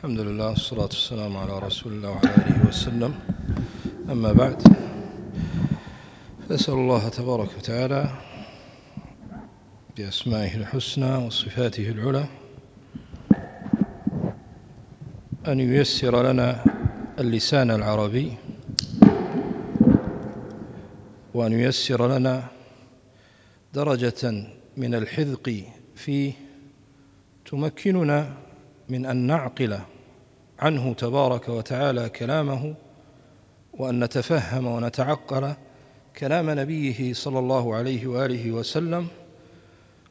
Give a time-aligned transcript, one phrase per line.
[0.00, 3.14] الحمد لله والصلاة والسلام على رسول الله وعلى آله وسلم.
[4.10, 4.62] أما بعد
[6.48, 8.10] فأسأل الله تبارك وتعالى
[9.96, 12.24] بأسمائه الحسنى وصفاته العلى
[15.48, 16.64] أن ييسر لنا
[17.18, 18.32] اللسان العربي
[21.34, 22.44] وأن ييسر لنا
[23.74, 25.64] درجة من الحذق
[25.94, 26.32] فيه
[27.44, 28.49] تمكننا
[28.90, 29.78] من أن نعقل
[30.58, 32.74] عنه تبارك وتعالى كلامه
[33.72, 35.54] وأن نتفهم ونتعقل
[36.18, 39.06] كلام نبيه صلى الله عليه وآله وسلم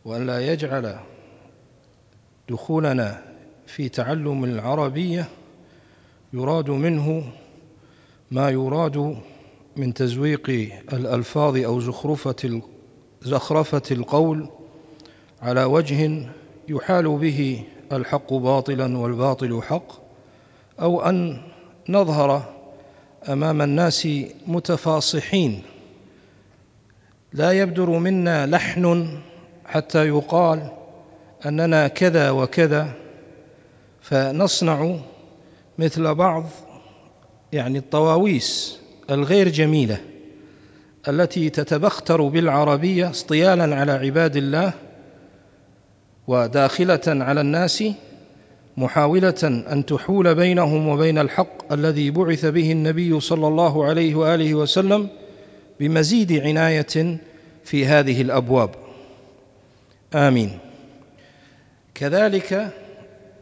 [0.05, 0.95] وأن لا يجعل
[2.49, 3.21] دخولنا
[3.67, 5.29] في تعلم العربية
[6.33, 7.31] يراد منه
[8.31, 9.17] ما يراد
[9.77, 10.49] من تزويق
[10.93, 12.61] الألفاظ أو زخرفة
[13.21, 14.49] زخرفة القول
[15.41, 16.29] على وجه
[16.69, 19.91] يحال به الحق باطلا والباطل حق
[20.81, 21.41] أو أن
[21.89, 22.43] نظهر
[23.29, 24.07] أمام الناس
[24.47, 25.61] متفاصحين.
[27.33, 29.17] لا يبدر منا لحن
[29.65, 30.71] حتى يقال
[31.45, 32.93] أننا كذا وكذا
[34.01, 34.95] فنصنع
[35.77, 36.45] مثل بعض
[37.53, 39.97] يعني الطواويس الغير جميلة
[41.07, 44.73] التي تتبختر بالعربية اصطيالا على عباد الله
[46.29, 47.83] وداخلة على الناس
[48.77, 55.09] محاولة أن تحول بينهم وبين الحق الذي بعث به النبي صلى الله عليه وآله وسلم
[55.79, 57.17] بمزيد عناية
[57.63, 58.69] في هذه الأبواب.
[60.15, 60.59] آمين.
[61.95, 62.73] كذلك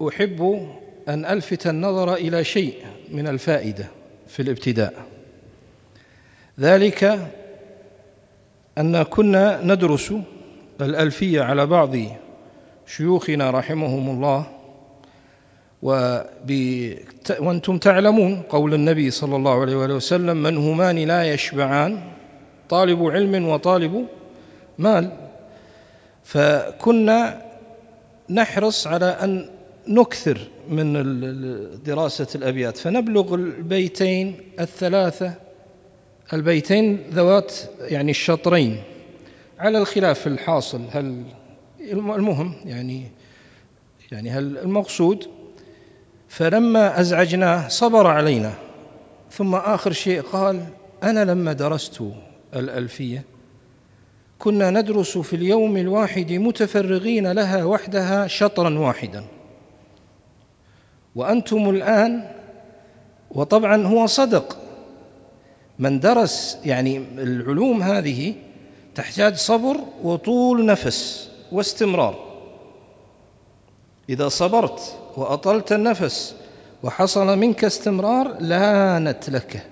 [0.07, 0.67] أحب
[1.09, 2.73] أن ألفت النظر إلى شيء
[3.11, 3.85] من الفائدة
[4.27, 4.93] في الابتداء.
[6.59, 7.29] ذلك
[8.77, 10.13] أن كنا ندرس
[10.81, 11.95] الألفية على بعض
[12.87, 14.47] شيوخنا رحمهم الله
[17.39, 22.01] وأنتم تعلمون قول النبي صلى الله عليه وآله وسلم من همان لا يشبعان
[22.69, 24.05] طالب علم وطالب
[24.77, 25.11] مال.
[26.23, 27.41] فكنا
[28.29, 29.49] نحرص على أن
[29.87, 30.37] نكثر
[30.69, 30.93] من
[31.83, 32.77] دراسة الأبيات.
[32.77, 35.33] فنبلغ البيتين الثلاثة.
[36.33, 38.83] البيتين ذوات يعني الشطرين.
[39.59, 41.23] على الخلاف الحاصل هل
[41.91, 43.03] المهم يعني
[44.11, 45.27] يعني المقصود؟
[46.29, 48.53] فلما أزعجناه صبر علينا
[49.31, 50.65] ثم آخر شيء قال
[51.03, 52.03] أنا لما درست
[52.55, 53.23] الألفية
[54.39, 59.23] كنا ندرس في اليوم الواحد متفرغين لها وحدها شطرا واحدا.
[61.15, 62.31] وأنتم الآن
[63.31, 64.57] وطبعا هو صدق
[65.79, 68.33] من درس يعني العلوم هذه
[68.95, 71.29] تحتاج صبر وطول نفس.
[71.51, 72.27] واستمرار.
[74.09, 76.35] إذا صبرت وأطلت النفس
[76.83, 79.67] وحصل منك استمرار لانت لك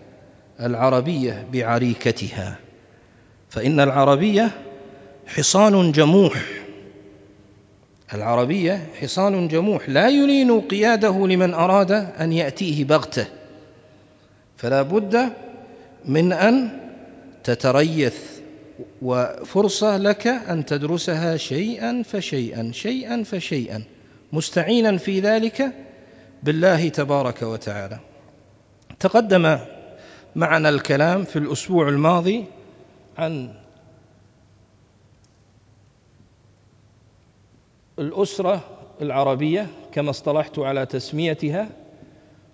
[0.61, 2.59] العربية بعريكتها.
[3.49, 4.51] فإن العربية
[5.27, 6.45] حصان جموح.
[8.13, 9.89] العربية حصان جموح.
[9.89, 13.25] لا يلين قياده لمن أراد أن يأتيه بغتة.
[14.57, 15.29] فلا بد
[16.05, 16.79] من أن
[17.43, 18.34] تتريث
[19.05, 23.83] وفرصة لك أن تدرسها شيئا فشيئا شيئا فشيئا.
[24.33, 25.71] مستعينا في ذلك
[26.43, 27.99] بالله تبارك وتعالى.
[28.99, 29.59] تقدم
[30.35, 32.45] معنا الكلام في الأسبوع الماضي
[33.17, 33.53] عن
[37.99, 38.63] الأسرة
[39.01, 41.69] العربية كما اصطلحت على تسميتها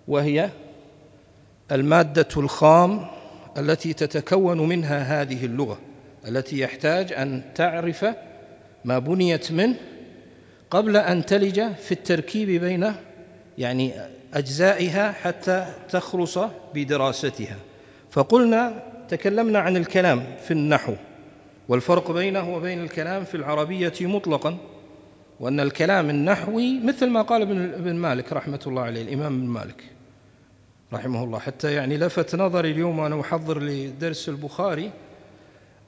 [0.08, 0.50] وهي
[1.72, 3.06] المادة الخام
[3.58, 5.78] التي تتكون منها هذه اللغة.
[6.28, 8.06] التي يحتاج أن تعرف
[8.84, 9.76] ما بنيت منه
[10.70, 12.92] قبل أن تلج في التركيب بين
[13.58, 13.92] يعني
[14.34, 16.38] أجزائها حتى تخلص
[16.74, 17.56] بدراستها.
[18.10, 20.94] فقلنا تكلمنا عن الكلام في النحو
[21.68, 24.58] والفرق بينه وبين الكلام في العربية مطلقا
[25.40, 27.42] وأن الكلام النحوي مثل ما قال
[27.74, 29.84] ابن مالك رحمة الله عليه الإمام ابن مالك
[30.92, 31.38] رحمه الله.
[31.38, 34.90] حتى يعني لفت نظري اليوم وأنا أحضر لدرس البخاري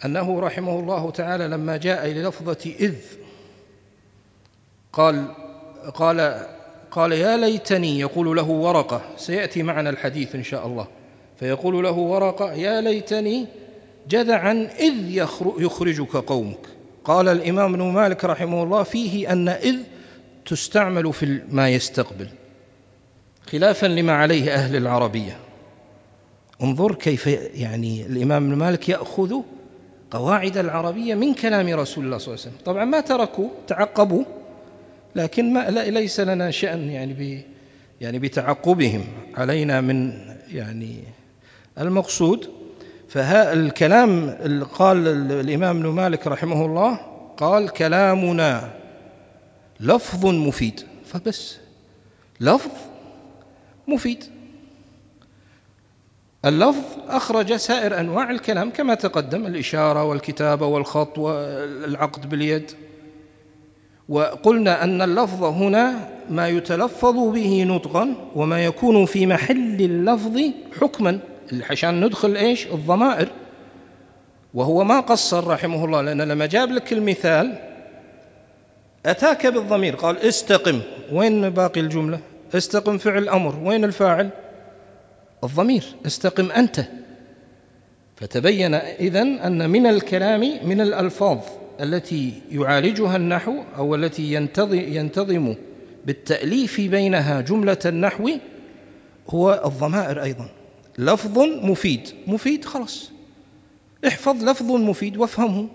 [0.04, 2.94] أنه رحمه الله تعالى لما جاء إلى لفظة إذ
[4.92, 5.34] قال
[5.94, 6.46] قال
[6.90, 9.02] قال يا ليتني يقول له ورقة.
[9.16, 10.86] سيأتي معنا الحديث إن شاء الله.
[11.40, 13.46] فيقول له ورقة يا ليتني
[14.08, 15.16] جذعا إذ
[15.58, 16.66] يخرجك قومك.
[17.04, 19.76] قال الإمام ابن مالك رحمه الله فيه أن إذ
[20.46, 22.28] تستعمل في ما يستقبل.
[23.46, 25.36] خلافا لما عليه أهل العربية.
[26.62, 29.34] انظر كيف يعني الإمام ابن مالك يأخذ
[30.14, 32.64] قواعد العربية من كلام رسول الله صلى الله عليه وسلم.
[32.64, 34.24] طبعا ما تركوا تعقبوا
[35.16, 37.42] لكن ما ليس لنا شأن يعني
[38.00, 39.04] يعني بتعقبهم.
[39.34, 40.12] علينا من
[40.52, 41.04] يعني
[41.78, 42.50] المقصود.
[43.08, 44.30] فالكلام
[44.72, 47.00] قال الإمام ابن مالك رحمه الله
[47.36, 48.70] قال كلامنا
[49.80, 50.80] لفظ مفيد.
[51.04, 51.56] فبس
[52.40, 52.70] لفظ
[53.88, 54.24] مفيد.
[56.44, 62.70] اللفظ أخرج سائر أنواع الكلام كما تقدم الإشارة والكتابة والخط والعقد باليد.
[64.08, 70.40] وقلنا أن اللفظ هنا ما يتلفظ به نطقا وما يكون في محل اللفظ
[70.80, 71.18] حكما.
[71.70, 73.28] عشان ندخل إيش؟ الضمائر.
[74.54, 77.58] وهو ما قصر رحمه الله لأن لما جاب لك المثال
[79.06, 80.80] أتاك بالضمير قال استقم.
[81.12, 82.20] وين باقي الجملة؟
[82.54, 83.54] استقم فعل أمر.
[83.64, 84.30] وين الفاعل؟
[85.44, 86.84] الضمير استقم أنت.
[88.16, 91.38] فتبين إذن أن من الكلام من الألفاظ
[91.80, 94.34] التي يعالجها النحو أو التي
[94.68, 95.54] ينتظم
[96.06, 98.30] بالتأليف بينها جملة النحو
[99.30, 100.48] هو الضمائر أيضا.
[100.98, 103.10] لفظ مفيد مفيد خلاص.
[104.06, 105.68] احفظ لفظ مفيد وافهمه.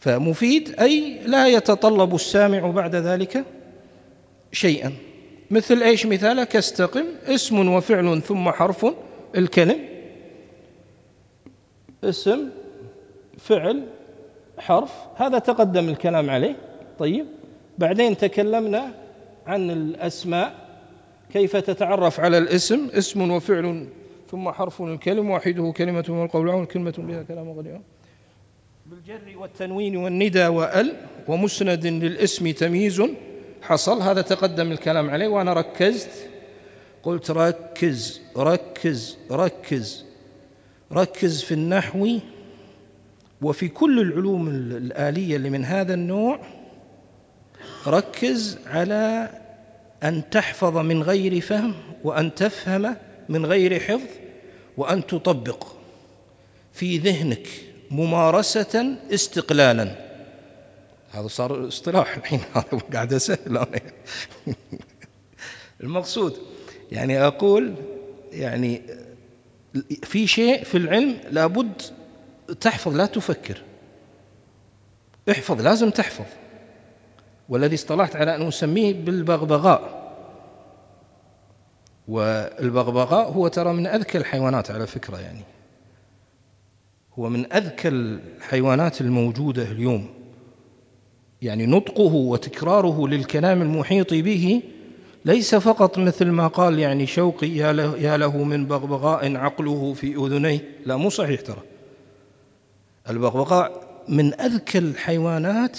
[0.00, 3.44] فمفيد أي لا يتطلب السامع بعد ذلك
[4.52, 4.92] شيئا.
[5.50, 8.86] مثل إيش مثاله كاستقم اسم وفعل ثم حرف
[9.36, 9.78] الكلم.
[12.04, 12.48] اسم
[13.38, 13.84] فعل
[14.58, 16.56] حرف هذا تقدم الكلام عليه.
[16.98, 17.26] طيب
[17.78, 18.94] بعدين تكلمنا
[19.46, 20.68] عن الأسماء.
[21.32, 23.86] كيف تتعرف على الاسم؟ اسم وفعل
[24.30, 27.80] ثم حرف الكلم واحدة كلمة والقول عون كلمة بها كلام غني
[28.86, 30.96] بالجر والتنوين والندى وأل
[31.28, 33.02] ومسند للاسم تمييز.
[33.62, 36.10] حصل هذا تقدم الكلام عليه وأنا ركزت
[37.02, 40.04] قلت ركز ركز ركز
[40.92, 42.18] ركز في النحو
[43.42, 46.40] وفي كل العلوم الآلية اللي من هذا النوع
[47.86, 49.30] ركز على
[50.02, 51.74] أن تحفظ من غير فهم
[52.04, 52.96] وأن تفهم
[53.28, 54.08] من غير حفظ
[54.76, 55.66] وأن تطبق
[56.72, 57.48] في ذهنك
[57.90, 60.07] ممارسة استقلالا.
[61.10, 62.40] هذا صار اصطلاح الحين
[62.92, 63.66] قاعد أسهل
[65.82, 66.36] المقصود
[66.92, 67.74] يعني أقول
[68.32, 68.82] يعني
[70.02, 71.82] في شيء في العلم لابد
[72.60, 73.62] تحفظ لا تفكر.
[75.30, 76.24] احفظ لازم تحفظ.
[77.48, 79.98] والذي اصطلحت على ان اسميه بالبغبغاء.
[82.08, 85.44] والبغبغاء هو ترى من أذكى الحيوانات على فكرة يعني.
[87.18, 90.17] هو من أذكى الحيوانات الموجودة اليوم.
[91.42, 94.62] يعني نطقه وتكراره للكلام المحيط به
[95.24, 100.14] ليس فقط مثل ما قال يعني شوقي يا له, يا له من بغبغاء عقله في
[100.16, 100.60] أذنيه.
[100.86, 101.62] لا مو صحيح ترى.
[103.10, 105.78] البغبغاء من أذكى الحيوانات.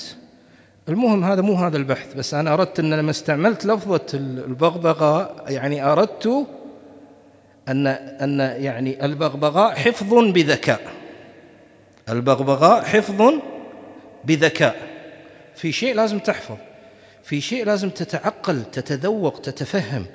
[0.90, 6.48] المهم هذا مو هذا البحث بس أنا أردت أن لما استعملت لفظة البغبغاء يعني أردت
[7.68, 10.82] أن أن يعني البغبغاء حفظ بذكاء.
[12.10, 13.34] البغبغاء حفظ
[14.26, 14.99] بذكاء.
[15.60, 16.58] في شيء لازم تحفظ
[17.24, 20.06] في شيء لازم تتعقل تتذوق تتفهم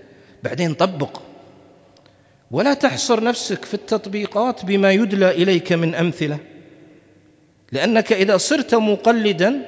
[0.43, 1.23] بعدين طبق.
[2.51, 6.39] ولا تحصر نفسك في التطبيقات بما يدلى إليك من أمثلة
[7.73, 9.63] لأنك إذا صرت مقلدا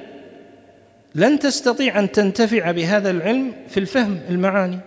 [1.15, 4.79] لن تستطيع أن تنتفع بهذا العلم في الفهم المعاني.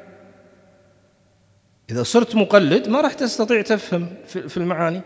[1.90, 5.00] إذا صرت مقلد ما راح تستطيع تفهم في المعاني.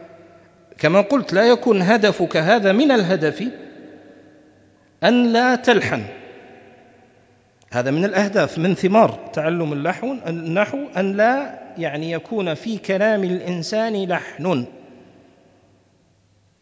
[0.78, 3.44] كما قلت لا يكون هدفك هذا من الهدف
[5.04, 6.04] أن لا تلحن.
[7.72, 14.08] هذا من الأهداف من ثمار تعلم اللحو النحو أن لا يعني يكون في كلام الإنسان
[14.08, 14.66] لحن.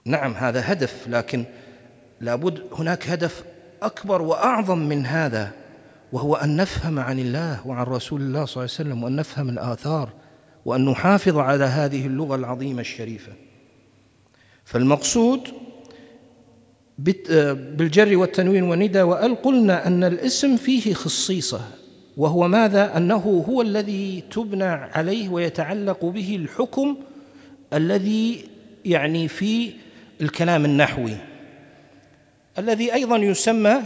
[0.04, 1.44] نعم هذا هدف لكن
[2.20, 3.44] لابد هناك هدف
[3.82, 5.50] أكبر وأعظم من هذا
[6.12, 10.08] وهو أن نفهم عن الله وعن رسول الله صلى الله عليه وسلم وأن نفهم الآثار
[10.64, 13.32] وأن نحافظ على هذه اللغة العظيمة الشريفة.
[14.64, 15.49] فالمقصود
[17.76, 21.61] بالجر والتنوين وندى وأل قلنا أن الاسم فيه خصيصة
[22.16, 26.97] وهو ماذا؟ أنه هو الذي تبنى عليه ويتعلق به الحكم
[27.73, 28.44] الذي
[28.85, 29.71] يعني في
[30.21, 31.16] الكلام النحوي.
[32.59, 33.82] الذي أيضا يسمى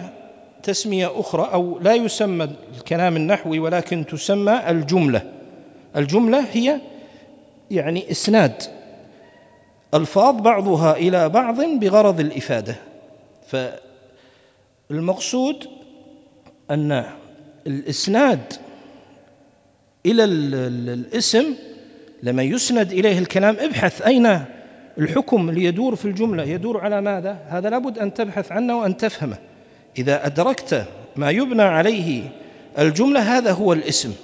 [0.63, 5.33] تسمية أخرى أو لا يسمى الكلام النحوي ولكن تسمى الجملة.
[5.97, 6.81] الجملة هي
[7.71, 8.63] يعني إسناد.
[9.95, 12.77] ألفاظ بعضها إلى بعض بغرض الإفادة.
[14.91, 15.69] فالمقصود
[16.71, 17.05] أن
[17.67, 18.53] الإسناد
[20.07, 21.55] إلى الاسم
[22.23, 24.45] لما يسند إليه الكلام ابحث أين
[24.99, 29.39] الحكم ليدور في الجملة يدور على ماذا؟ هذا لابد أن تبحث عنه وأن تفهمه
[29.99, 30.85] إذا أدركت
[31.17, 32.29] ما يبنى عليه
[32.79, 34.15] الجملة هذا هو الاسم.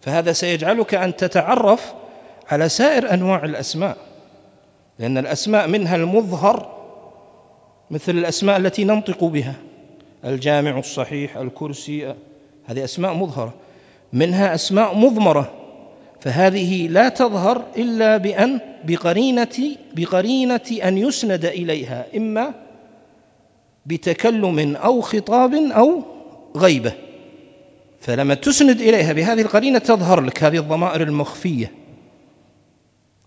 [0.00, 1.94] فهذا سيجعلك أن تتعرف
[2.48, 3.96] على سائر أنواع الأسماء
[4.98, 6.79] لأن الأسماء منها المظهر
[7.90, 9.54] مثل الأسماء التي ننطق بها.
[10.24, 12.14] الجامع الصحيح الكرسي
[12.66, 13.54] هذه أسماء مظهرة.
[14.12, 15.52] منها أسماء مضمرة.
[16.20, 22.54] فهذه لا تظهر إلا بأن بقرينة بقرينة أن يسند إليها إما
[23.86, 26.02] بتكلم أو خطاب أو
[26.56, 26.92] غيبة.
[28.00, 31.72] فلما تسند إليها بهذه القرينة تظهر لك هذه الضمائر المخفية.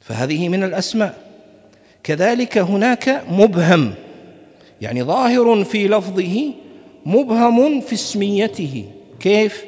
[0.02, 1.18] فهذه من الأسماء.
[2.04, 3.94] كذلك هناك مبهم.
[4.84, 6.54] يعني ظاهر في لفظه
[7.06, 8.86] مبهم في اسميته.
[9.20, 9.66] كيف؟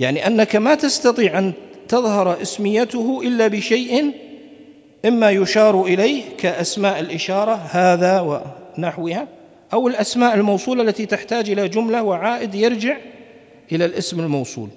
[0.00, 1.52] يعني أنك ما تستطيع أن
[1.88, 4.12] تظهر اسميته إلا بشيء
[5.04, 8.20] إما يشار إليه كأسماء الإشارة هذا
[8.78, 9.28] ونحوها
[9.72, 12.96] أو الأسماء الموصولة التي تحتاج إلى جملة وعائد يرجع
[13.72, 14.68] إلى الاسم الموصول.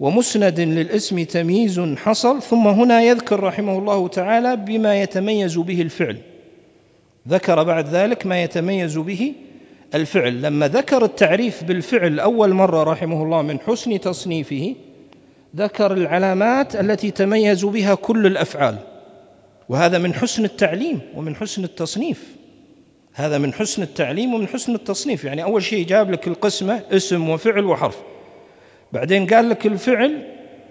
[0.00, 6.31] ومسند للاسم تمييز حصل ثم هنا يذكر رحمه الله تعالى بما يتميز به الفعل.
[7.28, 9.32] ذكر بعد ذلك ما يتميز به
[9.94, 10.42] الفعل.
[10.42, 14.74] لما ذكر التعريف بالفعل أول مرة رحمه الله من حسن تصنيفه
[15.56, 18.78] ذكر العلامات التي تميز بها كل الأفعال.
[19.68, 22.36] وهذا من حسن التعليم ومن حسن التصنيف.
[23.14, 25.24] هذا من حسن التعليم ومن حسن التصنيف.
[25.24, 27.98] يعني أول شيء جاب لك القسمة اسم وفعل وحرف.
[28.92, 30.22] بعدين قال لك الفعل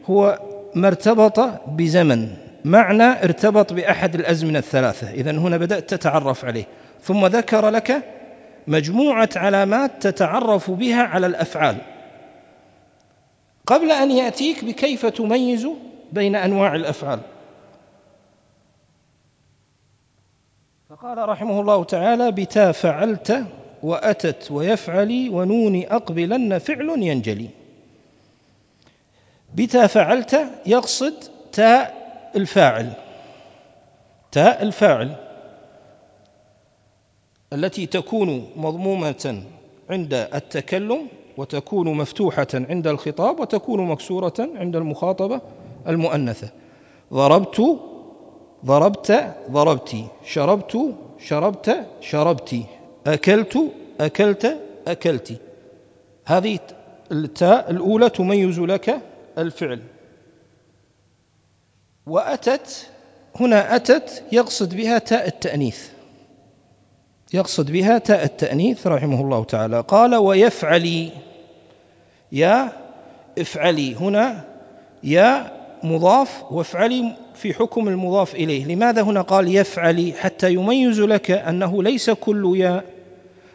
[0.06, 0.40] هو
[0.76, 2.28] ما ارتبط بزمن.
[2.66, 5.12] معنى ارتبط بأحد الأزمنة الثلاثة.
[5.12, 6.68] إذا هنا بدأت تتعرف عليه.
[7.04, 8.04] ثم ذكر لك
[8.68, 11.78] مجموعة علامات تتعرف بها على الأفعال.
[13.66, 15.68] قبل أن يأتيك بكيف تميز
[16.12, 17.20] بين أنواع الأفعال.
[20.90, 23.44] فقال رحمه الله تعالى بتا فعلت
[23.84, 27.50] وأتت ويفعلي ونون أقبلن فعل ينجلي.
[29.56, 31.14] بتا فعلت يقصد
[31.52, 32.01] تاء
[32.36, 32.94] الفاعل.
[34.32, 35.16] تاء الفاعل.
[37.54, 39.44] التي تكون مضمومة
[39.90, 41.08] عند التكلم
[41.38, 45.42] وتكون مفتوحة عند الخطاب وتكون مكسورة عند المخاطبة
[45.88, 46.50] المؤنثة.
[47.14, 47.80] ضربت
[48.66, 52.66] ضربت ضربتي شربت شربت شربتي
[53.08, 53.58] أكلت
[54.02, 54.58] أكلت
[54.88, 55.38] أكلتي
[56.26, 56.60] هذه
[57.12, 59.02] التاء الأولى تميز لك
[59.38, 59.82] الفعل.
[62.06, 62.90] وأتت
[63.40, 65.88] هنا أتت يقصد بها تاء التأنيث.
[67.34, 69.84] يقصد بها تاء التأنيث رحمه الله تعالى.
[69.88, 71.12] قال ويفعلي
[72.32, 72.72] يا
[73.40, 73.96] افعلي.
[73.96, 74.44] هنا
[75.04, 75.52] يا
[75.84, 78.66] مضاف وافعلي في حكم المضاف إليه.
[78.66, 82.84] لماذا هنا قال يفعلي؟ حتى يميز لك أنه ليس كل يا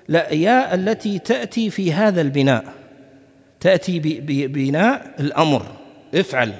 [0.08, 2.64] لا يا التي تأتي في هذا البناء.
[3.60, 5.66] تأتي ببناء الأمر.
[6.14, 6.52] افعل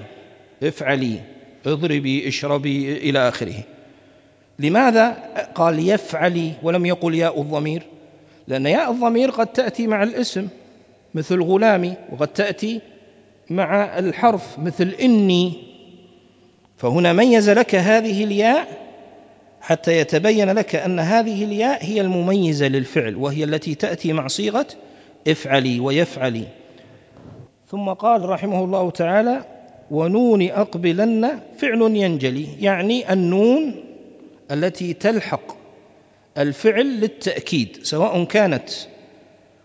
[0.62, 1.35] افعلي.
[1.66, 3.54] اضربي اشربي إلى آخره.
[4.58, 5.16] لماذا
[5.54, 7.82] قال يفعلي ولم يقل ياء الضمير؟
[8.48, 10.48] لأن ياء الضمير قد تأتي مع الاسم
[11.14, 12.80] مثل غلامي وقد تأتي
[13.50, 15.52] مع الحرف مثل إني.
[16.76, 18.86] فهنا ميز لك هذه الياء
[19.60, 24.66] حتى يتبين لك أن هذه الياء هي المميزة للفعل وهي التي تأتي مع صيغة
[25.28, 26.44] افعلي ويفعلي.
[27.70, 29.55] ثم قال رحمه الله تعالى
[29.90, 33.84] ونون أقبلن فعل ينجلي يعني النون
[34.50, 35.56] التي تلحق
[36.38, 38.70] الفعل للتأكيد سواء كانت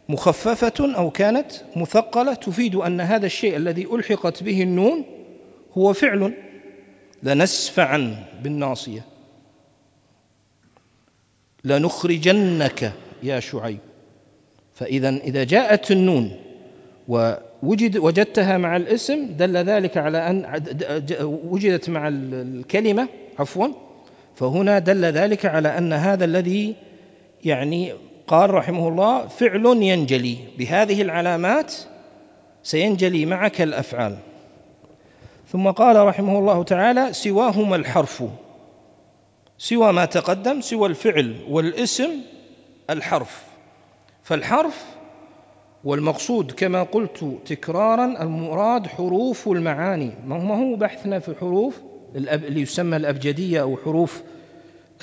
[0.10, 5.06] مخففة أو كانت مثقلة تفيد أن هذا الشيء الذي ألحقت به النون
[5.78, 6.34] هو فعل
[7.24, 9.06] لنسفعا بالناصية.
[11.64, 13.80] لنخرجنك يا شعيب.
[14.74, 16.32] فإذا إذا جاءت النون
[17.64, 20.62] ووجد وجدتها مع الاسم دل ذلك على أن
[21.22, 23.08] وجدت مع الكلمة
[23.40, 23.68] عفوا.
[24.36, 26.76] فهنا دل ذلك على أن هذا الذي
[27.46, 27.94] يعني
[28.28, 30.38] قال رحمه الله فعل ينجلي.
[30.58, 31.74] بهذه العلامات
[32.64, 34.18] سينجلي معك الأفعال.
[35.52, 38.24] ثم قال رحمه الله تعالى سواهما الحرف.
[39.58, 42.10] سوى ما تقدم سوى الفعل والاسم
[42.90, 43.44] الحرف.
[44.24, 44.86] فالحرف
[45.84, 50.12] والمقصود كما قلت تكرارا المراد حروف المعاني.
[50.26, 51.82] ما هو بحثنا في حروف
[52.16, 54.22] اللي يسمى الأبجدية أو حروف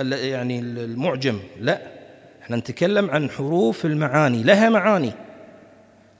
[0.01, 1.39] يعني المعجم.
[1.61, 1.83] لا
[2.43, 4.43] إحنا نتكلم عن حروف المعاني.
[4.43, 5.13] لها معاني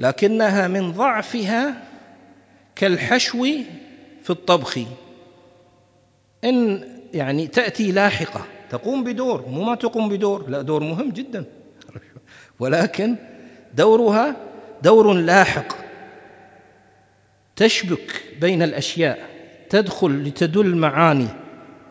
[0.01, 1.83] لكنها من ضعفها
[2.77, 3.47] كالحشو
[4.23, 4.79] في الطبخ.
[6.45, 6.85] إن
[7.15, 9.45] يعني تأتي لاحقة تقوم بدور.
[9.49, 11.45] مو ما تقوم بدور لا دور مهم جدا.
[12.61, 13.17] ولكن
[13.75, 14.48] دورها
[14.83, 15.77] دور لاحق.
[17.57, 19.19] تشبك بين الأشياء
[19.71, 21.29] تدخل لتدل معاني.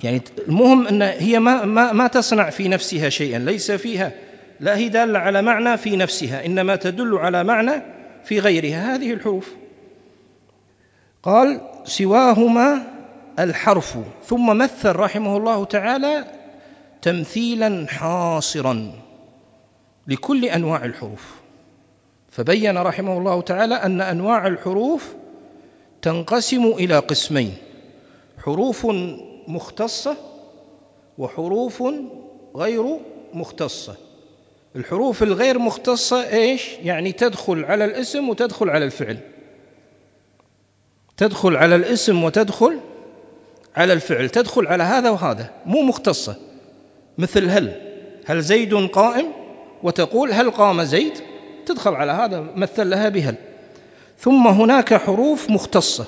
[0.04, 4.12] يعني المهم أن هي ما ما ما تصنع في نفسها شيئا ليس فيها
[4.60, 7.82] لا هي دالة على معنى في نفسها إنما تدل على معنى
[8.24, 8.96] في غيرها.
[8.96, 9.56] هذه الحروف.
[11.24, 12.84] قال سواهما
[13.40, 13.98] الحرف.
[14.26, 16.26] ثم مثل رحمه الله تعالى
[17.02, 18.92] تمثيلا حاصرا
[20.08, 21.37] لكل أنواع الحروف.
[22.38, 25.14] فبين رحمه الله تعالى أن أنواع الحروف
[26.02, 27.54] تنقسم إلى قسمين
[28.44, 28.88] حروف
[29.48, 30.18] مختصة
[31.18, 31.84] وحروف
[32.56, 33.00] غير
[33.34, 33.96] مختصة.
[34.76, 39.18] الحروف الغير مختصة إيش؟ يعني تدخل على الاسم وتدخل على الفعل.
[41.18, 42.80] تدخل على الاسم وتدخل
[43.76, 44.30] على الفعل.
[44.30, 46.36] تدخل على هذا وهذا مو مختصة.
[47.18, 47.82] مثل هل
[48.26, 49.26] هل زيد قائم؟
[49.84, 51.27] وتقول هل قام زيد؟
[51.68, 53.36] تدخل على هذا مثل لها بهل
[54.20, 56.06] ثم هناك حروف مختصة.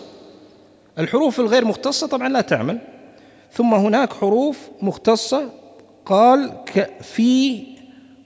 [0.99, 2.79] الحروف الغير مختصة طبعا لا تعمل.
[3.51, 5.51] ثم هناك حروف مختصة
[6.05, 6.51] قال
[7.01, 7.63] في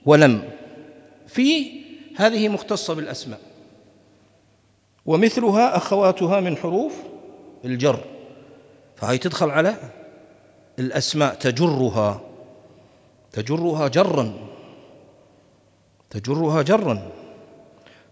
[0.06, 0.42] ولم.
[1.26, 1.80] في
[2.16, 3.40] هذه مختصة بالأسماء.
[5.06, 6.94] ومثلها أخواتها من حروف
[7.64, 8.00] الجر.
[8.96, 9.76] فهي تدخل على
[10.78, 12.20] الأسماء تجرها.
[13.32, 14.32] تجرها جرا.
[16.10, 17.12] تجرها جرا.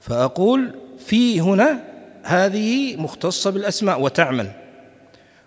[0.03, 1.85] فأقول في هنا
[2.23, 4.51] هذه مختصة بالأسماء وتعمل.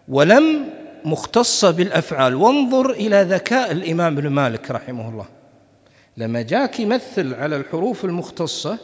[0.07, 0.69] ولم
[1.05, 2.35] مختصة بالأفعال.
[2.35, 5.25] وانظر إلى ذكاء الإمام ابن مالك رحمه الله.
[6.17, 8.77] لما جاك يمثل على الحروف المختصة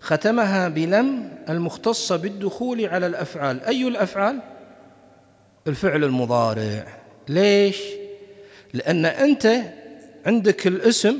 [0.00, 3.64] ختمها بلم المختصة بالدخول على الأفعال.
[3.64, 4.40] أي الأفعال؟
[5.66, 6.86] الفعل المضارع.
[7.28, 7.82] ليش؟
[8.74, 9.62] لأن أنت
[10.26, 11.18] عندك الاسم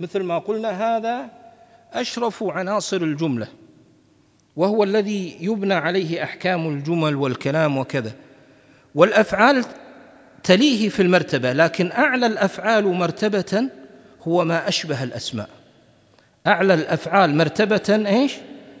[0.00, 1.43] مثل ما قلنا هذا
[1.94, 3.48] أشرف عناصر الجملة
[4.56, 8.12] وهو الذي يبنى عليه أحكام الجمل والكلام وكذا.
[8.94, 9.64] والأفعال
[10.42, 13.70] تليه في المرتبة لكن أعلى الأفعال مرتبة
[14.22, 15.48] هو ما أشبه الأسماء.
[16.46, 18.32] أعلى الأفعال مرتبة إيش؟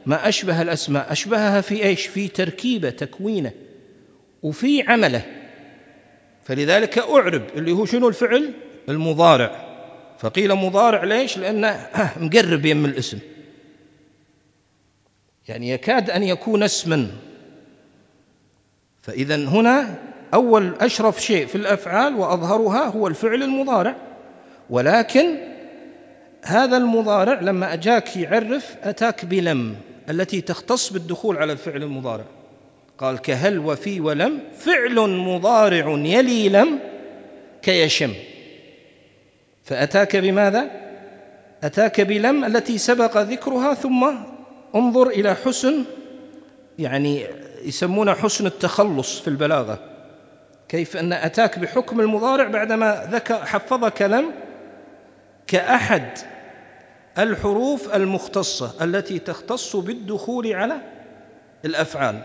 [0.06, 1.12] ما أشبه الأسماء.
[1.12, 3.52] أشبهها في إيش؟ في تركيبة تكوينة
[4.42, 5.22] وفي عمله.
[6.44, 8.52] فلذلك أعرب اللي هو شنو الفعل؟
[8.88, 9.63] المضارع.
[10.24, 11.88] فقيل مضارع ليش؟ لأنه
[12.20, 13.18] مقرب يم الاسم.
[15.48, 17.10] يعني يكاد أن يكون اسما.
[19.02, 19.98] فإذا هنا
[20.34, 23.96] أول أشرف شيء في الأفعال وأظهرها هو الفعل المضارع.
[24.70, 25.36] ولكن
[26.44, 29.76] هذا المضارع لما أجاك يعرف أتاك بلم
[30.10, 32.24] التي تختص بالدخول على الفعل المضارع.
[32.98, 36.78] قال كهل وفي ولم فعل مضارع يلي لم
[37.62, 38.14] كيشم.
[39.64, 40.70] فأتاك بماذا؟
[41.64, 44.10] أتاك بلم التي سبق ذكرها ثم
[44.74, 45.84] انظر إلى حسن
[46.78, 47.26] يعني
[47.64, 49.78] يسمونه حسن التخلص في البلاغة.
[50.68, 54.32] كيف أن أتاك بحكم المضارع بعدما ذكر حفظك لم؟
[55.46, 56.18] كأحد
[57.18, 60.74] الحروف المختصة التي تختص بالدخول على
[61.64, 62.20] الأفعال.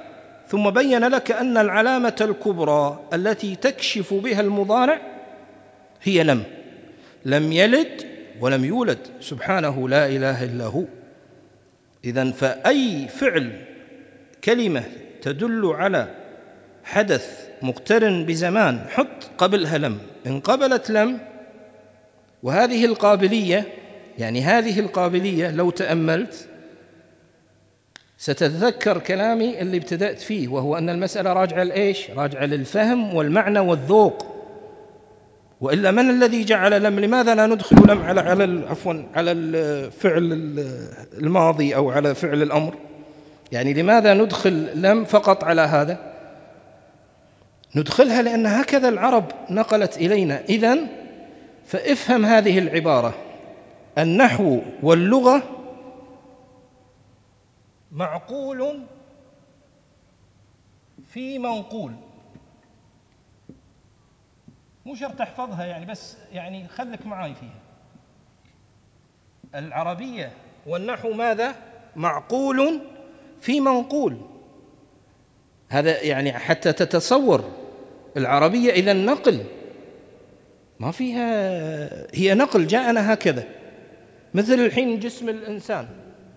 [0.47, 5.01] ثم بين لك أن العلامة الكبرى التي تكشف بها المضارع
[6.03, 6.43] هي لم.
[7.25, 8.05] لم يلد
[8.41, 8.99] ولم يولد.
[9.19, 10.83] سبحانه لا إله إلا هو.
[12.05, 13.65] اذا فأي فعل
[14.43, 14.83] كلمة
[15.21, 16.15] تدل على
[16.83, 21.19] حدث مقترن بزمان حط قبلها لم إن قبلت لم
[22.43, 23.65] وهذه القابلية
[24.17, 26.47] يعني هذه القابلية لو تأملت
[28.17, 34.38] ستتذكر كلامي اللي ابتدأت فيه وهو أن المسألة راجعة لإيش؟ راجعة للفهم والمعنى والذوق.
[35.61, 40.23] وإلا من الذي جعل لم لماذا لا ندخل لم على على عفوا على الفعل
[41.13, 42.75] الماضي أو على فعل الأمر؟
[43.51, 46.13] يعني لماذا ندخل لم فقط على هذا؟
[47.75, 50.41] ندخلها لأن هكذا العرب نقلت إلينا.
[50.49, 50.77] اذا
[51.65, 53.13] فافهم هذه العبارة.
[53.97, 55.43] النحو واللغة
[57.91, 58.79] معقول
[61.13, 61.91] في منقول.
[64.89, 67.59] مو شرط تحفظها يعني بس يعني خلك معاي فيها.
[69.55, 70.31] العربية
[70.67, 71.55] والنحو ماذا؟
[71.95, 72.81] معقول
[73.41, 74.17] في منقول.
[75.69, 77.51] هذا يعني حتى تتصور
[78.17, 79.45] العربية إذا النقل.
[80.79, 83.43] ما فيها هي نقل جاءنا هكذا.
[84.33, 85.87] مثل الحين جسم الإنسان.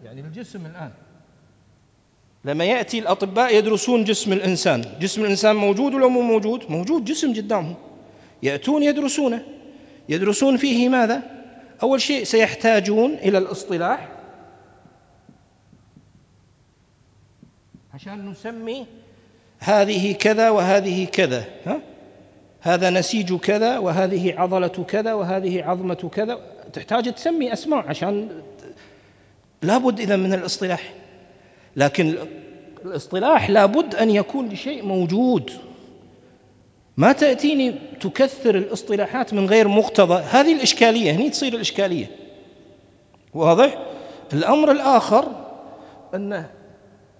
[0.05, 0.91] يعني الجسم الآن.
[2.45, 4.85] لما يأتي الأطباء يدرسون جسم الإنسان.
[5.01, 7.92] جسم الإنسان موجود ولا مو موجود؟ موجود جسم قدامهم.
[8.43, 9.43] يأتون يدرسونه
[10.09, 11.23] يدرسون فيه ماذا؟
[11.83, 14.09] أول شيء سيحتاجون إلى الاصطلاح.
[17.95, 18.87] عشان نسمي
[19.59, 21.81] هذه كذا وهذه كذا ها؟
[22.61, 26.41] هذا نسيج كذا وهذه عضلة كذا وهذه عظمة كذا.
[26.73, 28.29] تحتاج تسمي أسماء عشان
[29.63, 30.95] لابد إذا من الاصطلاح.
[31.77, 32.15] لكن
[32.85, 35.53] الاصطلاح لابد أن يكون لشيء موجود.
[36.97, 40.23] ما تأتيني تكثر الاصطلاحات من غير مقتضى.
[40.31, 42.11] هذه الإشكالية هني تصير الإشكالية.
[43.35, 43.79] واضح؟
[44.33, 45.29] الأمر الآخر
[46.15, 46.45] أن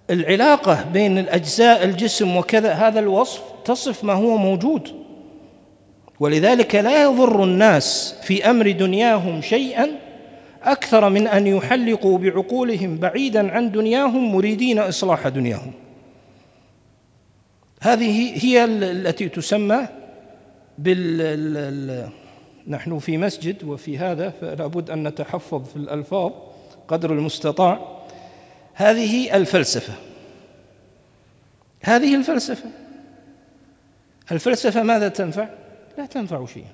[0.09, 4.89] العلاقة بين الأجزاء الجسم وكذا هذا الوصف تصف ما هو موجود.
[6.19, 9.87] ولذلك لا يضر الناس في أمر دنياهم شيئا
[10.63, 15.82] أكثر من أن يحلقوا بعقولهم بعيدا عن دنياهم مريدين إصلاح دنياهم.
[17.83, 19.87] هذه هي التي تسمى
[20.77, 22.09] بال
[22.67, 26.31] نحن في مسجد وفي هذا فلا بد أن نتحفظ في الألفاظ
[26.87, 27.99] قدر المستطاع.
[28.73, 29.93] هذه الفلسفة.
[31.81, 32.69] هذه الفلسفة.
[34.31, 35.49] الفلسفة ماذا تنفع؟
[35.97, 36.71] لا تنفع شيئا.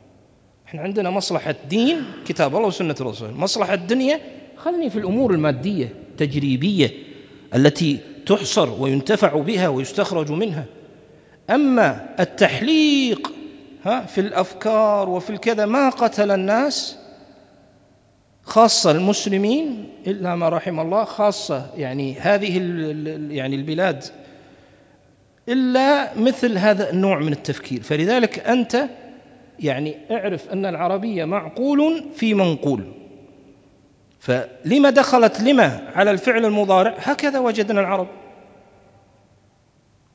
[0.68, 3.32] إحنا عندنا مصلحة دين كتاب الله وسنة الرسول.
[3.34, 4.20] مصلحة الدنيا
[4.58, 6.92] خلني في الأمور المادية تجريبية
[7.56, 10.66] التي تحصر وينتفع بها ويستخرج منها.
[11.50, 13.34] أما التحليق
[13.86, 16.98] ها في الأفكار وفي الكذا ما قتل الناس
[18.44, 22.58] خاصة المسلمين إلا ما رحم الله خاصة يعني هذه
[23.30, 24.04] يعني البلاد.
[25.50, 27.82] إلا مثل هذا النوع من التفكير.
[27.82, 28.90] فلذلك أنت
[29.60, 32.84] يعني اعرف أن العربية معقول في منقول.
[34.20, 38.08] فلما دخلت لما على الفعل المضارع؟ هكذا وجدنا العرب.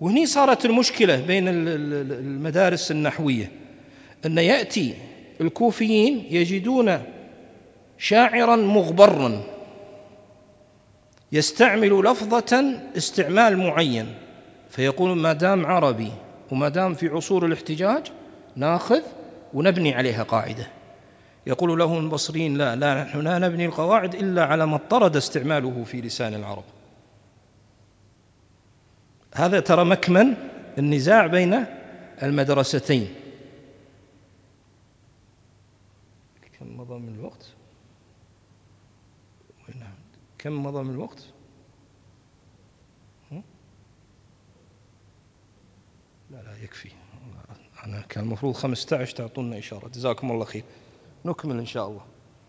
[0.04, 3.50] وهني صارت المشكلة بين المدارس النحوية
[4.26, 4.94] أن يأتي
[5.40, 7.02] الكوفيين يجدون
[7.98, 9.42] شاعرا مغبرا
[11.32, 14.14] يستعمل لفظة استعمال معين
[14.70, 16.12] فيقول ما دام عربي
[16.50, 18.02] وما دام في عصور الاحتجاج
[18.56, 19.00] ناخذ
[19.54, 20.66] ونبني عليها قاعدة.
[21.46, 26.00] يقول له البصريين لا لا نحن لا نبني القواعد إلا على ما اضطرد استعماله في
[26.00, 26.64] لسان العرب.
[29.34, 30.34] هذا ترى مكمن
[30.78, 31.66] النزاع بين
[32.22, 33.14] المدرستين.
[36.58, 37.52] كم مضى من الوقت؟
[40.38, 41.24] كم مضى من الوقت؟
[46.30, 46.90] لا لا يكفي.
[47.84, 49.88] أنا كان المفروض 15 تعطونا إشارة.
[49.88, 50.64] جزاكم الله خير.
[51.24, 52.04] نكمل إن شاء الله.